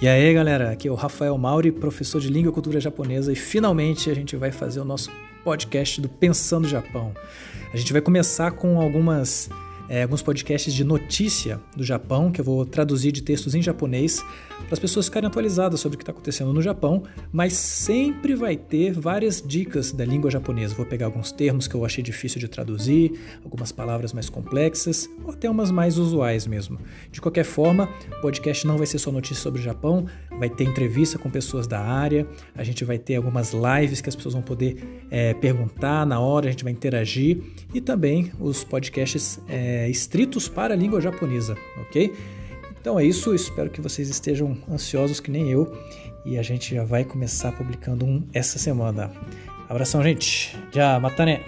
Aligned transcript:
E 0.00 0.06
aí, 0.06 0.32
galera, 0.32 0.70
aqui 0.70 0.86
é 0.86 0.90
o 0.92 0.94
Rafael 0.94 1.36
Mauri, 1.36 1.72
professor 1.72 2.20
de 2.20 2.28
língua 2.28 2.52
e 2.52 2.54
cultura 2.54 2.78
japonesa, 2.78 3.32
e 3.32 3.34
finalmente 3.34 4.08
a 4.08 4.14
gente 4.14 4.36
vai 4.36 4.52
fazer 4.52 4.78
o 4.78 4.84
nosso 4.84 5.10
podcast 5.42 6.00
do 6.00 6.08
Pensando 6.08 6.68
Japão. 6.68 7.12
A 7.74 7.76
gente 7.76 7.92
vai 7.92 8.00
começar 8.00 8.52
com 8.52 8.80
algumas 8.80 9.50
é, 9.88 10.02
alguns 10.02 10.22
podcasts 10.22 10.74
de 10.74 10.84
notícia 10.84 11.58
do 11.74 11.82
Japão, 11.82 12.30
que 12.30 12.40
eu 12.40 12.44
vou 12.44 12.66
traduzir 12.66 13.10
de 13.10 13.22
textos 13.22 13.54
em 13.54 13.62
japonês, 13.62 14.22
para 14.64 14.74
as 14.74 14.78
pessoas 14.78 15.06
ficarem 15.06 15.26
atualizadas 15.26 15.80
sobre 15.80 15.96
o 15.96 15.98
que 15.98 16.02
está 16.02 16.12
acontecendo 16.12 16.52
no 16.52 16.60
Japão, 16.60 17.04
mas 17.32 17.54
sempre 17.54 18.34
vai 18.34 18.56
ter 18.56 18.92
várias 18.92 19.40
dicas 19.40 19.92
da 19.92 20.04
língua 20.04 20.30
japonesa. 20.30 20.74
Vou 20.74 20.84
pegar 20.84 21.06
alguns 21.06 21.32
termos 21.32 21.66
que 21.66 21.74
eu 21.74 21.84
achei 21.84 22.02
difícil 22.02 22.38
de 22.38 22.48
traduzir, 22.48 23.18
algumas 23.42 23.72
palavras 23.72 24.12
mais 24.12 24.28
complexas, 24.28 25.08
ou 25.24 25.30
até 25.30 25.48
umas 25.48 25.70
mais 25.70 25.96
usuais 25.96 26.46
mesmo. 26.46 26.78
De 27.10 27.20
qualquer 27.20 27.44
forma, 27.44 27.88
o 28.18 28.20
podcast 28.20 28.66
não 28.66 28.76
vai 28.76 28.86
ser 28.86 28.98
só 28.98 29.10
notícia 29.10 29.42
sobre 29.42 29.60
o 29.60 29.64
Japão, 29.64 30.06
vai 30.38 30.50
ter 30.50 30.64
entrevista 30.64 31.18
com 31.18 31.30
pessoas 31.30 31.66
da 31.66 31.80
área, 31.80 32.26
a 32.54 32.62
gente 32.62 32.84
vai 32.84 32.98
ter 32.98 33.16
algumas 33.16 33.54
lives 33.54 34.00
que 34.00 34.08
as 34.08 34.16
pessoas 34.16 34.34
vão 34.34 34.42
poder 34.42 35.06
é, 35.10 35.32
perguntar 35.34 36.04
na 36.04 36.20
hora, 36.20 36.48
a 36.48 36.50
gente 36.50 36.64
vai 36.64 36.72
interagir, 36.72 37.40
e 37.72 37.80
também 37.80 38.30
os 38.38 38.64
podcasts. 38.64 39.40
É, 39.48 39.77
é, 39.78 39.88
estritos 39.88 40.48
para 40.48 40.74
a 40.74 40.76
língua 40.76 41.00
japonesa, 41.00 41.56
ok? 41.80 42.12
Então 42.80 42.98
é 42.98 43.04
isso, 43.04 43.34
espero 43.34 43.70
que 43.70 43.80
vocês 43.80 44.08
estejam 44.08 44.56
ansiosos 44.70 45.20
que 45.20 45.30
nem 45.30 45.50
eu 45.50 45.76
e 46.24 46.38
a 46.38 46.42
gente 46.42 46.74
já 46.74 46.84
vai 46.84 47.04
começar 47.04 47.52
publicando 47.52 48.04
um 48.04 48.22
essa 48.32 48.58
semana. 48.58 49.10
Abração, 49.68 50.02
gente. 50.02 50.56
Já, 50.72 50.98
matane! 50.98 51.40